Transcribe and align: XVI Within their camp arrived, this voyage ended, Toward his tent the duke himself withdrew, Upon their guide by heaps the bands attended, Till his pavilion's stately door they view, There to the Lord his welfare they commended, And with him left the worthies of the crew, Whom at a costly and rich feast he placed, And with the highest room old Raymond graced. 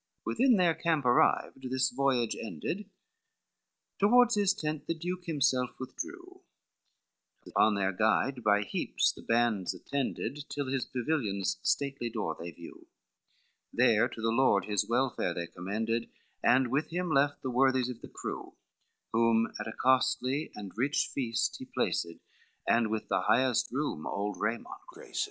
XVI 0.01 0.25
Within 0.25 0.55
their 0.55 0.73
camp 0.73 1.05
arrived, 1.05 1.69
this 1.69 1.91
voyage 1.91 2.35
ended, 2.35 2.89
Toward 3.99 4.31
his 4.33 4.51
tent 4.55 4.87
the 4.87 4.95
duke 4.95 5.25
himself 5.25 5.79
withdrew, 5.79 6.41
Upon 7.45 7.75
their 7.75 7.91
guide 7.91 8.43
by 8.43 8.63
heaps 8.63 9.11
the 9.11 9.21
bands 9.21 9.75
attended, 9.75 10.45
Till 10.49 10.65
his 10.65 10.87
pavilion's 10.87 11.59
stately 11.61 12.09
door 12.09 12.35
they 12.39 12.49
view, 12.49 12.87
There 13.71 14.09
to 14.09 14.19
the 14.23 14.29
Lord 14.31 14.65
his 14.65 14.89
welfare 14.89 15.35
they 15.35 15.45
commended, 15.45 16.09
And 16.41 16.69
with 16.71 16.89
him 16.89 17.11
left 17.11 17.43
the 17.43 17.51
worthies 17.51 17.89
of 17.89 18.01
the 18.01 18.07
crew, 18.09 18.55
Whom 19.13 19.53
at 19.59 19.67
a 19.67 19.71
costly 19.71 20.51
and 20.55 20.75
rich 20.75 21.11
feast 21.13 21.57
he 21.59 21.65
placed, 21.65 22.07
And 22.67 22.89
with 22.89 23.07
the 23.07 23.21
highest 23.21 23.71
room 23.71 24.07
old 24.07 24.37
Raymond 24.39 24.65
graced. 24.87 25.19